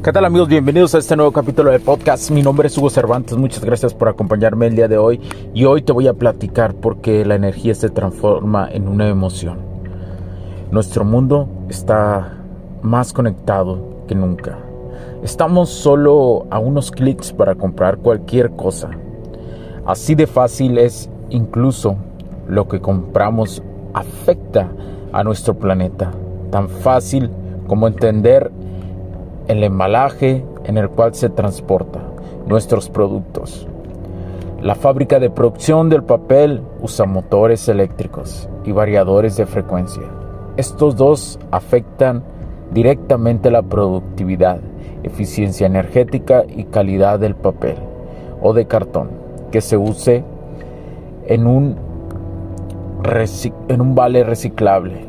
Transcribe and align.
¿Qué 0.00 0.12
tal 0.12 0.24
amigos? 0.24 0.48
Bienvenidos 0.48 0.96
a 0.96 0.98
este 0.98 1.14
nuevo 1.14 1.30
capítulo 1.30 1.70
del 1.70 1.80
podcast. 1.80 2.28
Mi 2.32 2.42
nombre 2.42 2.66
es 2.66 2.76
Hugo 2.76 2.90
Cervantes. 2.90 3.36
Muchas 3.36 3.64
gracias 3.64 3.94
por 3.94 4.08
acompañarme 4.08 4.66
el 4.66 4.74
día 4.74 4.88
de 4.88 4.98
hoy. 4.98 5.20
Y 5.54 5.64
hoy 5.64 5.82
te 5.82 5.92
voy 5.92 6.08
a 6.08 6.14
platicar 6.14 6.74
por 6.74 7.00
qué 7.00 7.24
la 7.24 7.36
energía 7.36 7.72
se 7.76 7.88
transforma 7.88 8.68
en 8.68 8.88
una 8.88 9.08
emoción. 9.08 9.58
Nuestro 10.72 11.04
mundo 11.04 11.48
está 11.68 12.32
más 12.82 13.12
conectado 13.12 14.04
que 14.08 14.16
nunca. 14.16 14.58
Estamos 15.22 15.68
solo 15.68 16.46
a 16.50 16.58
unos 16.58 16.90
clics 16.90 17.32
para 17.32 17.54
comprar 17.54 17.98
cualquier 17.98 18.50
cosa. 18.50 18.90
Así 19.86 20.16
de 20.16 20.26
fácil 20.26 20.78
es 20.78 21.08
incluso 21.30 21.94
lo 22.48 22.66
que 22.66 22.80
compramos 22.80 23.62
afecta 23.94 24.68
a 25.12 25.22
nuestro 25.22 25.54
planeta. 25.54 26.10
Tan 26.50 26.68
fácil 26.68 27.30
como 27.68 27.86
entender 27.86 28.50
el 29.48 29.64
embalaje 29.64 30.44
en 30.64 30.78
el 30.78 30.88
cual 30.88 31.14
se 31.14 31.28
transporta 31.28 32.00
nuestros 32.46 32.88
productos. 32.88 33.66
La 34.60 34.74
fábrica 34.74 35.18
de 35.18 35.30
producción 35.30 35.88
del 35.88 36.04
papel 36.04 36.62
usa 36.80 37.04
motores 37.04 37.68
eléctricos 37.68 38.48
y 38.64 38.72
variadores 38.72 39.36
de 39.36 39.46
frecuencia. 39.46 40.04
Estos 40.56 40.96
dos 40.96 41.38
afectan 41.50 42.22
directamente 42.72 43.50
la 43.50 43.62
productividad, 43.62 44.60
eficiencia 45.02 45.66
energética 45.66 46.44
y 46.48 46.64
calidad 46.64 47.18
del 47.18 47.34
papel 47.34 47.76
o 48.40 48.52
de 48.52 48.66
cartón 48.66 49.10
que 49.50 49.60
se 49.60 49.76
use 49.76 50.24
en 51.26 51.46
un, 51.46 51.76
en 53.68 53.80
un 53.80 53.94
vale 53.94 54.24
reciclable, 54.24 55.04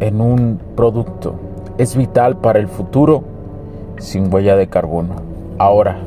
en 0.00 0.20
un 0.20 0.60
producto. 0.76 1.34
Es 1.78 1.96
vital 1.96 2.36
para 2.36 2.58
el 2.58 2.68
futuro 2.68 3.31
sin 4.02 4.32
huella 4.32 4.56
de 4.56 4.66
carbono. 4.66 5.14
Ahora, 5.58 5.98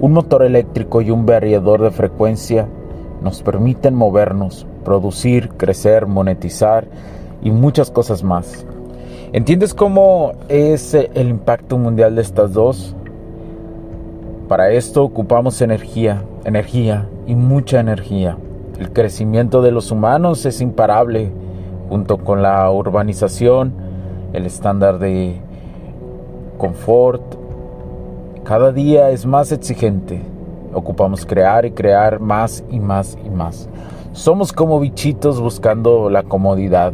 un 0.00 0.12
motor 0.12 0.44
eléctrico 0.44 1.00
y 1.02 1.10
un 1.10 1.26
variador 1.26 1.82
de 1.82 1.90
frecuencia 1.90 2.68
nos 3.22 3.42
permiten 3.42 3.94
movernos, 3.94 4.66
producir, 4.84 5.50
crecer, 5.50 6.06
monetizar 6.06 6.86
y 7.42 7.50
muchas 7.50 7.90
cosas 7.90 8.22
más. 8.22 8.64
¿Entiendes 9.32 9.74
cómo 9.74 10.32
es 10.48 10.94
el 10.94 11.28
impacto 11.28 11.76
mundial 11.78 12.14
de 12.14 12.22
estas 12.22 12.52
dos? 12.52 12.94
Para 14.48 14.70
esto 14.70 15.02
ocupamos 15.02 15.60
energía, 15.60 16.22
energía 16.44 17.08
y 17.26 17.34
mucha 17.34 17.80
energía. 17.80 18.38
El 18.78 18.92
crecimiento 18.92 19.62
de 19.62 19.72
los 19.72 19.90
humanos 19.90 20.46
es 20.46 20.60
imparable, 20.60 21.32
junto 21.88 22.18
con 22.18 22.42
la 22.42 22.70
urbanización, 22.70 23.72
el 24.32 24.46
estándar 24.46 24.98
de 24.98 25.40
confort, 26.56 27.22
cada 28.44 28.72
día 28.72 29.10
es 29.10 29.26
más 29.26 29.52
exigente. 29.52 30.22
Ocupamos 30.72 31.26
crear 31.26 31.64
y 31.64 31.72
crear 31.72 32.20
más 32.20 32.62
y 32.70 32.80
más 32.80 33.18
y 33.24 33.30
más. 33.30 33.68
Somos 34.12 34.52
como 34.52 34.78
bichitos 34.80 35.40
buscando 35.40 36.10
la 36.10 36.22
comodidad, 36.22 36.92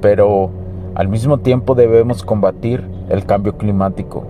pero 0.00 0.50
al 0.94 1.08
mismo 1.08 1.38
tiempo 1.38 1.74
debemos 1.74 2.22
combatir 2.22 2.84
el 3.08 3.24
cambio 3.24 3.56
climático 3.56 4.24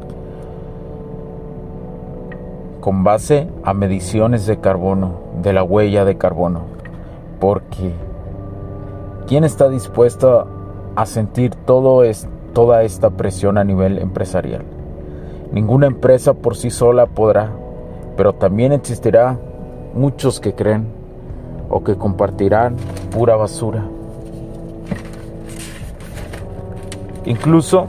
con 2.81 3.05
base 3.05 3.49
a 3.63 3.75
mediciones 3.75 4.45
de 4.47 4.59
carbono, 4.59 5.21
de 5.41 5.53
la 5.53 5.63
huella 5.63 6.05
de 6.05 6.19
carbono, 6.19 6.63
porque 7.39 7.93
¿quién 9.29 9.45
está 9.45 9.69
dispuesto 9.69 10.49
a 10.97 11.07
sentir 11.07 11.55
todo 11.55 12.03
esto? 12.03 12.42
Toda 12.53 12.83
esta 12.83 13.11
presión 13.11 13.59
a 13.59 13.65
nivel 13.65 13.99
empresarial. 13.99 14.65
Ninguna 15.53 15.87
empresa 15.87 16.35
por 16.35 16.57
sí 16.57 16.71
sola 16.71 17.07
podrá, 17.07 17.51
pero 18.17 18.35
también 18.35 18.73
existirá 18.73 19.39
muchos 19.95 20.41
que 20.41 20.55
creen 20.55 20.87
o 21.69 21.83
que 21.83 21.97
compartirán 21.97 22.77
pura 23.11 23.37
basura. 23.37 23.85
Incluso 27.25 27.87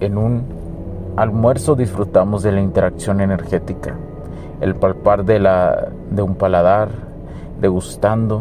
en 0.00 0.18
un 0.18 0.58
almuerzo 1.16 1.74
disfrutamos 1.74 2.42
de 2.42 2.52
la 2.52 2.60
interacción 2.60 3.20
energética, 3.20 3.94
el 4.60 4.74
palpar 4.74 5.24
de, 5.24 5.38
la, 5.38 5.88
de 6.10 6.22
un 6.22 6.34
paladar, 6.34 6.90
degustando. 7.60 8.40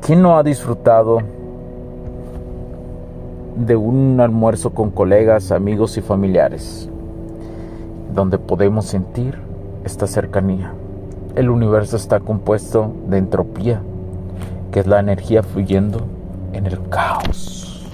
¿Quién 0.00 0.22
no 0.22 0.36
ha 0.36 0.42
disfrutado 0.42 1.18
de 3.66 3.76
un 3.76 4.20
almuerzo 4.20 4.70
con 4.70 4.90
colegas, 4.90 5.52
amigos 5.52 5.98
y 5.98 6.00
familiares, 6.00 6.88
donde 8.14 8.38
podemos 8.38 8.86
sentir 8.86 9.38
esta 9.84 10.06
cercanía. 10.06 10.72
El 11.36 11.50
universo 11.50 11.96
está 11.96 12.20
compuesto 12.20 12.92
de 13.08 13.18
entropía, 13.18 13.82
que 14.72 14.80
es 14.80 14.86
la 14.86 14.98
energía 14.98 15.42
fluyendo 15.42 16.06
en 16.52 16.66
el 16.66 16.80
caos. 16.88 17.86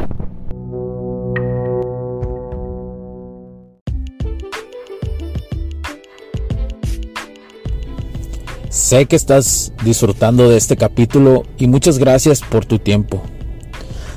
Sé 8.68 9.06
que 9.06 9.16
estás 9.16 9.72
disfrutando 9.84 10.48
de 10.48 10.58
este 10.58 10.76
capítulo 10.76 11.42
y 11.58 11.66
muchas 11.66 11.98
gracias 11.98 12.40
por 12.42 12.64
tu 12.64 12.78
tiempo 12.78 13.20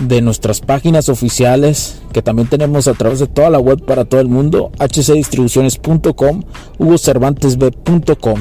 de 0.00 0.20
nuestras 0.20 0.60
páginas 0.60 1.08
oficiales 1.08 2.00
que 2.12 2.22
también 2.22 2.48
tenemos 2.48 2.88
a 2.88 2.94
través 2.94 3.18
de 3.18 3.26
toda 3.26 3.50
la 3.50 3.58
web 3.58 3.84
para 3.84 4.04
todo 4.04 4.20
el 4.20 4.28
mundo, 4.28 4.70
hcdistribuciones.com, 4.78 6.42
hugocervantesb.com. 6.78 8.40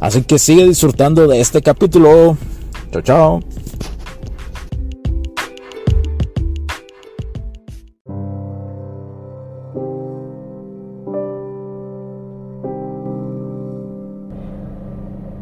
Así 0.00 0.22
que 0.22 0.38
sigue 0.38 0.66
disfrutando 0.66 1.26
de 1.26 1.40
este 1.40 1.62
capítulo. 1.62 2.36
Chao, 2.92 3.02
chao. 3.02 3.40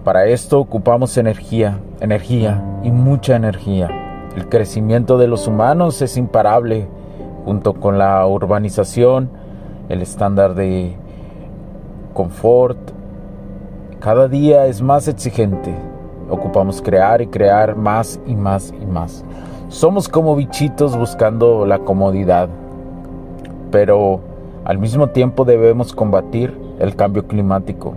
Para 0.05 0.27
esto 0.27 0.59
ocupamos 0.59 1.19
energía, 1.19 1.81
energía 2.01 2.81
y 2.83 2.91
mucha 2.91 3.37
energía. 3.37 4.08
El 4.39 4.49
crecimiento 4.49 5.19
de 5.19 5.27
los 5.27 5.49
humanos 5.49 6.01
es 6.01 6.17
imparable, 6.17 6.87
junto 7.45 7.75
con 7.75 7.99
la 7.99 8.25
urbanización, 8.25 9.31
el 9.89 10.01
estándar 10.01 10.55
de 10.55 10.95
confort. 12.15 12.79
Cada 13.99 14.29
día 14.29 14.67
es 14.67 14.81
más 14.81 15.09
exigente. 15.09 15.75
Ocupamos 16.31 16.81
crear 16.81 17.21
y 17.21 17.27
crear 17.27 17.75
más 17.75 18.21
y 18.29 18.37
más 18.37 18.73
y 18.81 18.87
más. 18.87 19.25
Somos 19.71 20.09
como 20.09 20.37
bichitos 20.37 20.97
buscando 20.97 21.67
la 21.67 21.81
comodidad, 21.81 22.49
pero 23.73 24.21
al 24.65 24.79
mismo 24.79 25.09
tiempo 25.09 25.45
debemos 25.45 25.93
combatir 25.93 26.57
el 26.79 26.95
cambio 26.95 27.27
climático 27.27 27.95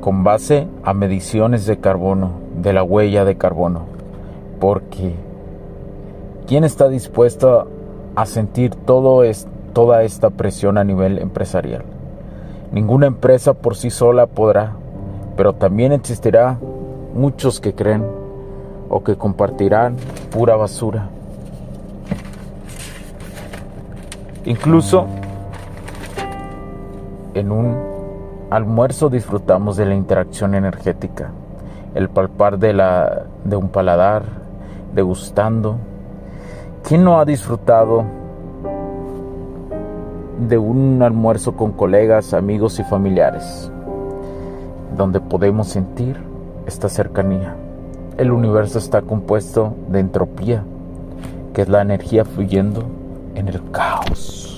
con 0.00 0.22
base 0.22 0.68
a 0.84 0.94
mediciones 0.94 1.66
de 1.66 1.78
carbono 1.78 2.46
de 2.62 2.72
la 2.72 2.82
huella 2.82 3.24
de 3.24 3.36
carbono. 3.36 3.82
Porque 4.60 5.14
¿quién 6.46 6.64
está 6.64 6.88
dispuesto 6.88 7.68
a 8.16 8.26
sentir 8.26 8.74
todo 8.74 9.22
es, 9.22 9.46
toda 9.72 10.02
esta 10.02 10.30
presión 10.30 10.78
a 10.78 10.84
nivel 10.84 11.18
empresarial? 11.18 11.84
Ninguna 12.72 13.06
empresa 13.06 13.54
por 13.54 13.76
sí 13.76 13.90
sola 13.90 14.26
podrá, 14.26 14.72
pero 15.36 15.54
también 15.54 15.92
existirá 15.92 16.58
muchos 17.14 17.60
que 17.60 17.74
creen 17.74 18.04
o 18.88 19.02
que 19.02 19.16
compartirán 19.16 19.96
pura 20.30 20.56
basura. 20.56 21.08
Incluso 24.44 25.06
en 27.34 27.52
un 27.52 27.76
almuerzo 28.50 29.10
disfrutamos 29.10 29.76
de 29.76 29.86
la 29.86 29.94
interacción 29.94 30.54
energética, 30.54 31.30
el 31.94 32.08
palpar 32.08 32.58
de, 32.58 32.72
la, 32.72 33.24
de 33.44 33.56
un 33.56 33.68
paladar, 33.68 34.22
degustando. 34.94 35.76
¿Quién 36.82 37.04
no 37.04 37.18
ha 37.18 37.24
disfrutado 37.24 38.04
de 40.48 40.58
un 40.58 41.02
almuerzo 41.02 41.56
con 41.56 41.72
colegas, 41.72 42.34
amigos 42.34 42.78
y 42.78 42.84
familiares, 42.84 43.70
donde 44.96 45.20
podemos 45.20 45.68
sentir 45.68 46.16
esta 46.66 46.88
cercanía? 46.88 47.54
El 48.16 48.32
universo 48.32 48.78
está 48.78 49.02
compuesto 49.02 49.74
de 49.88 50.00
entropía, 50.00 50.64
que 51.52 51.62
es 51.62 51.68
la 51.68 51.82
energía 51.82 52.24
fluyendo 52.24 52.84
en 53.34 53.48
el 53.48 53.62
caos. 53.70 54.57